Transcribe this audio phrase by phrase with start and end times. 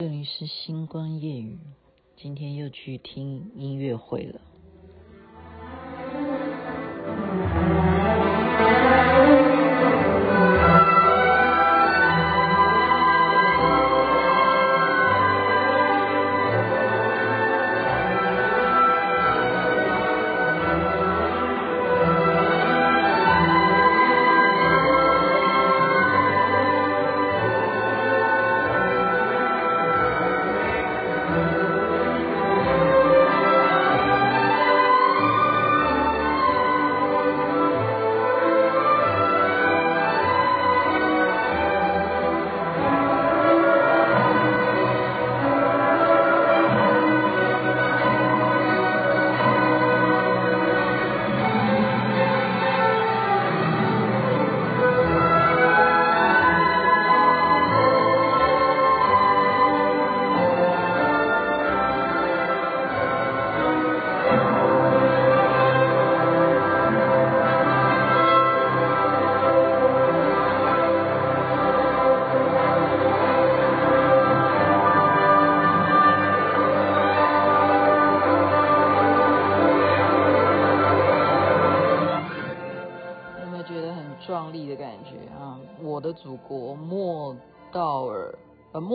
[0.00, 1.58] 这里是星光夜语，
[2.16, 4.40] 今天又去听音乐会了。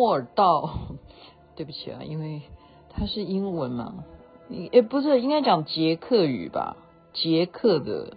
[0.00, 0.78] 莫尔道，
[1.56, 2.40] 对不起啊，因为
[2.88, 4.02] 它是英文嘛，
[4.48, 6.78] 也不是，应该讲捷克语吧？
[7.12, 8.16] 捷克的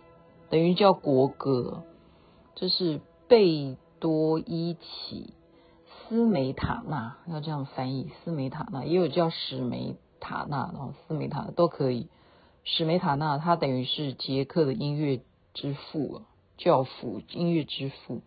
[0.50, 1.84] 等于叫国歌，
[2.56, 5.34] 这是贝多伊奇
[6.08, 12.08] 斯梅塔纳，要这样翻译，斯梅塔纳也有叫史梅塔纳，然后斯梅塔纳都可以。
[12.64, 15.20] 史梅塔纳他等于是捷克的音乐
[15.54, 16.22] 之父，
[16.56, 18.22] 教父，音乐之父。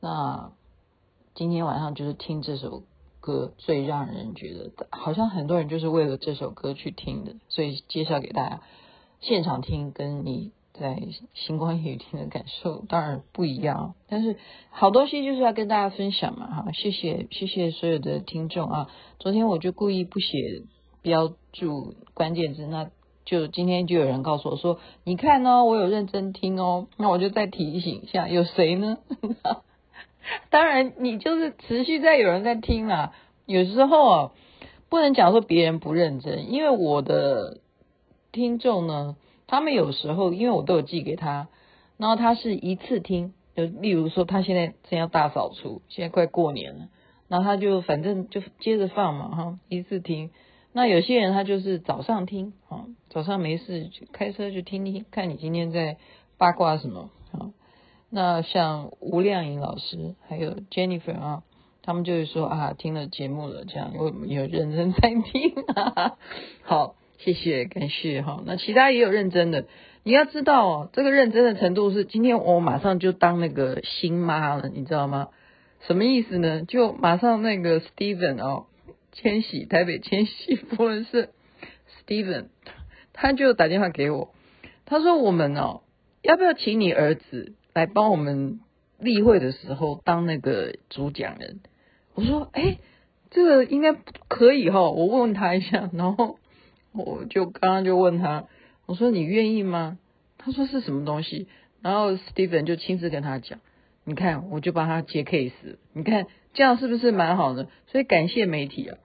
[0.00, 0.50] 那
[1.34, 2.84] 今天晚上就是听这首
[3.20, 8.60] 歌，最让人觉得好像很多人就是为了这首歌去听的，所以介绍给大家。
[9.20, 10.96] 现场听跟你在
[11.32, 14.36] 星光夜听的感受当然不一样，但是
[14.70, 16.72] 好东西就是要跟大家分享嘛，哈！
[16.72, 18.90] 谢谢谢谢所有的听众啊！
[19.18, 20.62] 昨天我就故意不写
[21.02, 22.90] 标注关键字，那
[23.24, 28.98] 就今天就有人告诉我说，你看哦，我有认真听哦，那我就再提醒一下，有谁呢？
[30.50, 33.12] 当然，你就是持续在有人在听啦。
[33.46, 34.32] 有时候啊，
[34.88, 37.58] 不能讲说别人不认真，因为我的
[38.32, 41.48] 听众呢，他们有时候因为我都有寄给他，
[41.98, 46.88] 然后他是一次听，就例如说他现在正要大扫除，现在快过年了，
[47.28, 50.30] 然后他就反正就接着放嘛，哈，一次听。
[50.72, 55.98] 那有些人他就是早上听，啊，早上没事就开车就听听，看你今天在
[56.38, 57.52] 八卦什么，啊。
[58.14, 61.42] 那像吴亮颖老师还有 Jennifer 啊，
[61.82, 66.16] 他们就是说啊，听了节目了，这样有有认真在听啊。
[66.62, 68.40] 好，谢谢感谢哈。
[68.46, 69.66] 那其他也有认真的，
[70.04, 75.30] 你要知道哦，这个认真的程度是今天我马上就当那个新妈了，你知道吗？
[75.80, 76.62] 什么意思呢？
[76.62, 78.66] 就马上那个 Steven 哦，
[79.10, 81.30] 千禧台北千禧夫人是
[82.06, 82.44] Steven，
[83.12, 84.32] 他就打电话给我，
[84.86, 85.80] 他说我们哦，
[86.22, 87.54] 要不要请你儿子？
[87.74, 88.60] 来帮我们
[88.98, 91.58] 例会的时候当那个主讲人，
[92.14, 92.78] 我说，哎，
[93.30, 93.94] 这个应该
[94.28, 96.38] 可以哈，我问问他一下，然后
[96.92, 98.46] 我就刚刚就问他，
[98.86, 99.98] 我说你愿意吗？
[100.38, 101.48] 他说是什么东西，
[101.82, 103.58] 然后 Steven 就亲自跟他讲，
[104.04, 107.66] 你看我就帮他接 case，你看这样是不是蛮好的？
[107.88, 108.98] 所以感谢媒体啊，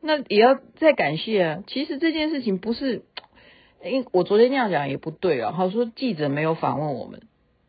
[0.00, 1.64] 那也要再感谢啊。
[1.66, 3.02] 其实这件事情不是，
[3.84, 7.22] 因我昨天那样讲也不对啊，好说记者没有访问我们。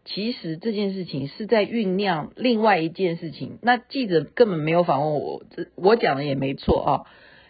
[0.06, 6.92] 其实这件事情是在酝酿另外一件事情，那记者根本没有访问我，这我讲的也没错啊。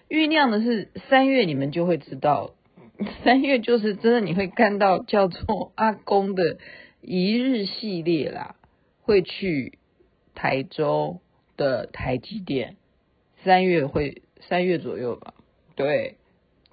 [0.09, 2.51] 酝酿的是三月，你们就会知道，
[3.25, 6.57] 三月就是真的你会看到叫做阿公的
[7.01, 8.55] 一日系列啦，
[9.01, 9.77] 会去
[10.33, 11.19] 台州
[11.57, 12.77] 的台积电，
[13.43, 15.33] 三月会三月左右吧，
[15.75, 16.15] 对，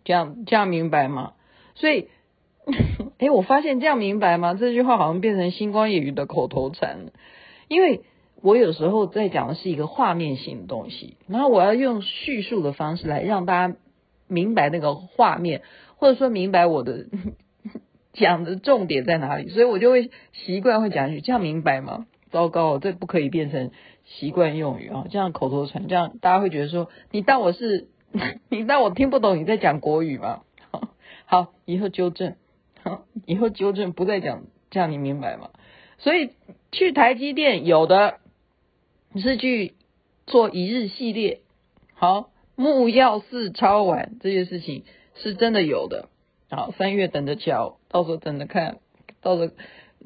[0.05, 1.35] 这样这样明白吗？
[1.75, 2.07] 所以。
[3.23, 4.55] 哎，我发现这样明白吗？
[4.55, 7.13] 这句话好像变成星光夜语的口头禅了。
[7.69, 8.01] 因为
[8.41, 13.77] 我有时候在讲的是一个画面性的东西，然后我要用叙述的方式来让大家
[14.27, 15.63] 明白那个画面，
[15.95, 17.07] 或者说明白我的
[18.13, 23.71] 讲的重点在哪里，所以我就会习惯会讲一句：“这样明白吗？”糟糕，这不可以变成
[24.05, 25.05] 习惯用语啊！
[25.11, 27.87] 这样口头禅，这样大家会觉得说：“你当我是，
[28.51, 30.41] 你当我听不懂你在讲国语吗？”
[31.25, 32.35] 好，以后纠正。
[33.27, 35.51] 以后纠正不再讲，这样你明白吗？
[35.99, 36.31] 所以
[36.71, 38.19] 去台积电有的
[39.17, 39.75] 是去
[40.27, 41.41] 做一日系列，
[41.95, 44.85] 好，木曜四超玩这件事情
[45.15, 46.09] 是真的有的。
[46.51, 48.79] 好，三月等着瞧，到时候等着看，
[49.21, 49.53] 到时候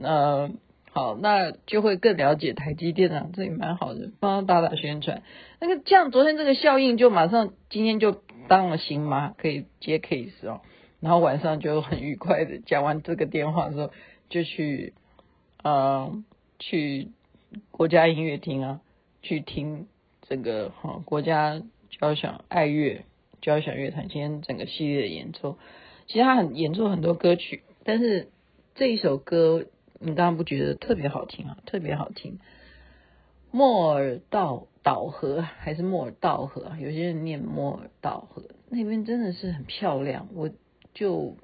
[0.02, 0.50] 呃。
[0.92, 5.22] 好，那就会更了解台积电啊，这也蛮好的，帮他打打宣传。
[5.60, 10.62] 那个这样，昨天这个效应就马上今天就当了新妈，可以接 case 哦。
[11.00, 13.90] 然后晚上就很愉快的讲完这个电话之后，
[14.28, 14.94] 就去
[15.62, 16.22] 呃
[16.58, 17.08] 去
[17.70, 18.80] 国家音乐厅啊，
[19.22, 19.86] 去听
[20.22, 23.04] 这个哈、国家交响爱乐
[23.40, 25.58] 交响乐团今天整个系列的演奏。
[26.06, 28.28] 其实他很演奏很多歌曲，但是
[28.74, 29.66] 这一首歌。
[29.98, 31.56] 你刚刚不觉得特别好听啊？
[31.64, 32.38] 特别好听，
[33.50, 36.76] 莫尔道岛河还是莫尔道河？
[36.78, 40.28] 有些人念莫尔道河，那边真的是很漂亮。
[40.34, 40.50] 我
[40.96, 41.36] 就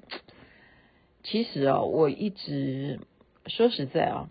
[1.23, 2.99] 其实啊，我一直
[3.45, 4.27] 说实在啊，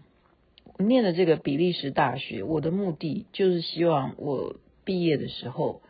[0.79, 5.81] 念的这个比利时大学，我的目的就是希望我毕业的时候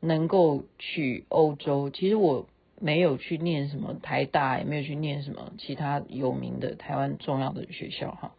[0.00, 1.88] 能够去欧洲。
[1.88, 2.46] 其实我。
[2.84, 8.34] 没有去念什么台大，也没有去念什么其他有名的台湾重要的学校哈。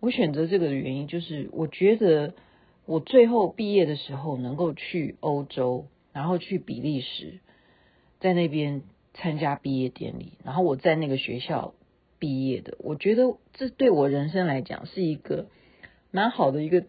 [0.00, 2.34] 我选择这个的原因就是，我觉得
[2.84, 7.38] 我最后毕业的时候能够去欧洲，然后去比利时，
[8.18, 8.82] 在那边
[9.14, 11.74] 参加毕业典礼，然后我在那个学校
[12.18, 12.76] 毕业的。
[12.80, 15.46] 我觉得这对我人生来讲是一个
[16.10, 16.84] 蛮好的一个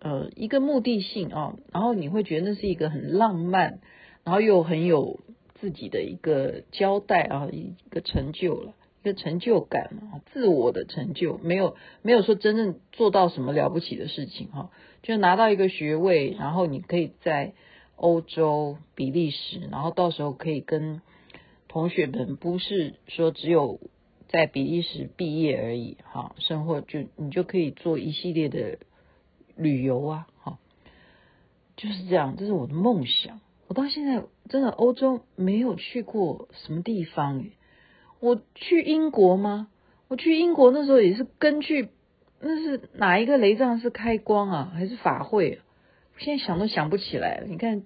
[0.00, 1.56] 呃一个目的性啊。
[1.72, 3.80] 然后你会觉得那是一个很浪漫，
[4.24, 5.20] 然后又很有。
[5.60, 14.70] 自己的一个交代啊，一个成就了，一个成就感啊，自我的成就，没有没有说真正做到什么了不起的事情哈，
[15.02, 17.54] 就拿到一个学位，然后你可以在
[17.96, 21.00] 欧洲比利时，然后到时候可以跟
[21.74, 23.80] 同学们不是说只有
[24.28, 28.78] 在比利时毕业而已哈，生活就你就可以做一系列的
[29.56, 30.58] 旅游啊，哈，
[31.76, 33.40] 就是这样，这是我的梦想。
[33.66, 37.44] 我到现在真的欧洲没有去过什么地方，
[38.20, 39.66] 我去英国吗？
[40.06, 41.88] 我去英国那时候也是根据
[42.38, 45.58] 那是哪一个雷藏是开光啊，还是法会？
[46.18, 47.48] 现在想都想不起来了。
[47.48, 47.82] 你看，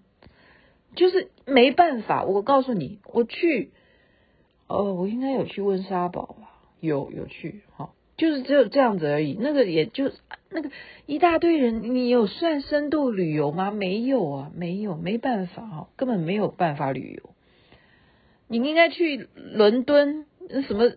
[0.94, 2.25] 就是没办法。
[2.25, 3.70] 我告诉你，我去，
[4.69, 6.50] 哦，我应该有去温莎堡吧？
[6.81, 7.94] 有有去，好。
[8.17, 10.11] 就是只有这样子而已，那个也就
[10.50, 10.70] 那个
[11.06, 13.70] 一大堆人，你有算深度旅游吗？
[13.70, 17.31] 没有啊，没有，没办法啊，根本没有办法旅游。
[18.49, 20.26] 你应该去伦敦，
[20.67, 20.91] 什么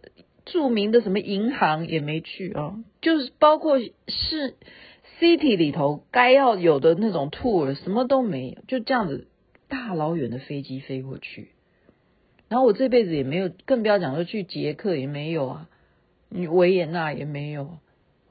[0.45, 4.55] 著名的什么银行也没去啊，就是包括是
[5.19, 9.27] city 里头该要有的那种 tour，什么都没有，就这样子
[9.67, 11.49] 大老远的飞机飞过去。
[12.51, 15.69] 然后我这辈子也没有，更不要讲说去捷克也没有啊。
[16.31, 17.77] 维也纳也没有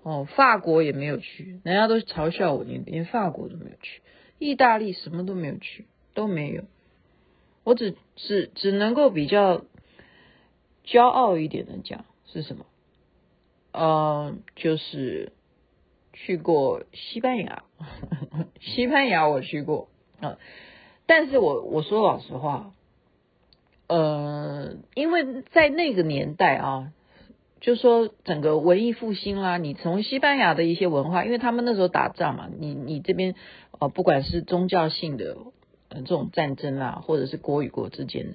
[0.03, 4.03] 哦，法国也没有去，人家都嘲笑我，连连法国都没有去，
[4.39, 6.65] 意大利什么都没有去，都没有。
[7.65, 9.65] 我只只只能够比较
[10.85, 12.67] 骄傲一点的讲是什么？
[13.73, 15.33] 呃，就是
[16.13, 17.63] 去过西班牙，
[18.61, 19.89] 西班牙我去过
[20.21, 20.37] 啊，
[21.07, 22.75] 但是我我说老实话，
[23.91, 26.93] 呃，因为在那个年代啊。
[27.63, 33.35] 就说整个文艺复兴啦，你从西班牙的一些文化，因为他们那时候打仗嘛，你你这边
[33.79, 35.37] 呃不管是宗教性的
[35.91, 38.35] 呃这种战争啦，或者是国与国之间，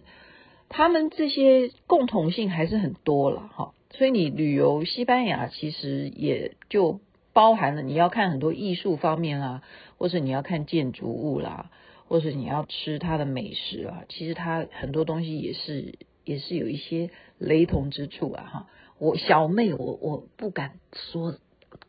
[0.70, 3.74] 他们这些共同性还是很多了哈。
[3.90, 7.00] 所以你旅游西班牙，其实也就
[7.34, 9.64] 包含了你要看很多艺术方面啦，
[9.98, 11.72] 或者你要看建筑物啦，
[12.08, 18.68] 或是你要吃它的美食啊，其实它很多东西也是也是有一些雷同之处啊哈。
[18.98, 21.38] 我小妹，我我不敢说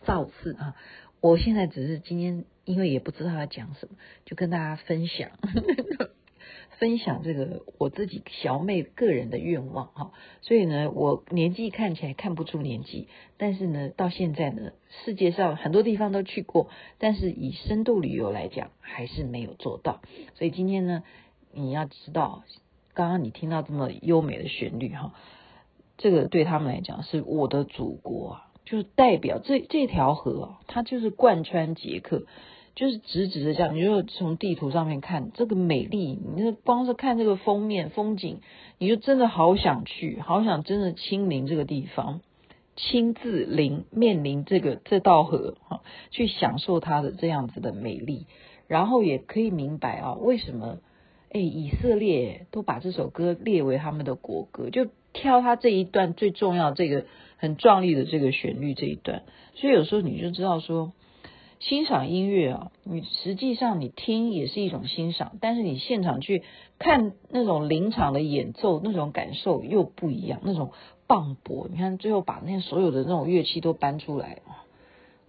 [0.05, 0.75] 造次啊！
[1.21, 5.31] 我现在只是今天，因为也不知道要讲什么，就跟大家分享
[6.79, 10.13] 分享这个我自己小妹个人的愿望哈。
[10.41, 14.73] 所以呢，我年纪看起来看不出年纪，但是呢，到现在呢，
[15.05, 16.69] 世界上很多地方都去过，
[16.99, 20.01] 但是以深度旅游来讲，还是没有做到。
[20.35, 21.03] 所以今天呢，
[21.53, 22.45] 你要知道，
[22.95, 25.15] 刚刚你听到这么优美的旋律哈。
[25.99, 32.27] 这个对他们来讲是我的祖国啊，就是代表这这条河啊，它就是贯穿捷克，
[32.77, 33.75] 就是直直的这样。
[33.75, 38.39] 你就从地图上面看这个美丽，你就光是看这个封面风景，
[38.79, 42.21] 你就真的好想去，好想真的亲临这个地方，
[42.77, 45.81] 亲自临面临这个这道河哈，
[46.13, 48.27] 去享受它的这样子的美丽，
[48.69, 50.79] 然后也可以明白啊，为什么
[51.33, 54.87] 哎以色列都把这首歌列为他们的国歌，就。
[55.19, 57.07] 挑他这一段最重要，这个
[57.39, 59.23] 很壮丽的这个旋律这一段，
[59.55, 60.93] 所以有时候你就知道说，
[61.59, 66.43] 欣赏音乐啊，你实际上你听也是一种欣赏，但是你现场去
[66.79, 70.73] 看那种临场的演奏，那种感受又不一样，那种
[71.07, 71.69] 磅礴。
[71.71, 74.41] 你看最后把那所有的那种乐器都搬出来，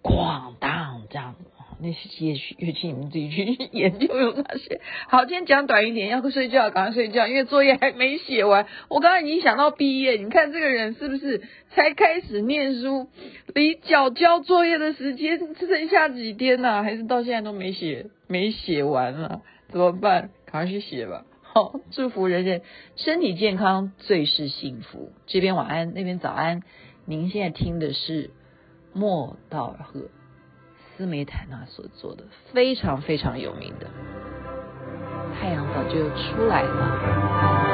[0.02, 1.34] 哐当这样。
[1.80, 4.80] 那些乐器乐器，你们自己去研究有哪些。
[5.08, 8.66] 好，今天讲短一点，要不睡觉赶快睡觉，因为作业还没写完。
[8.88, 13.08] 我刚刚已经想到毕业，你看这个人是不是才开始念书，
[13.54, 19.42] 离缴交作业的时间剩下几天呢、还是到现在都没写，没写完了？
[19.70, 20.30] 怎么办？
[20.46, 21.24] 赶快去写吧。
[21.42, 22.62] 好，祝福人人
[22.96, 25.12] 身体健康，最是幸福。
[25.26, 26.62] 这边晚安，那边早安。
[27.06, 28.30] 您现在听的是
[28.92, 30.08] 莫道尔贺。
[30.98, 33.86] 斯梅坦纳所做的非常非常有名的，
[35.38, 37.67] 太阳早就出来了。